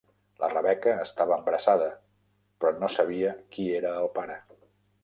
[0.43, 1.91] La Rebeca estava embarassada
[2.65, 4.43] però no sabia qui era el pare.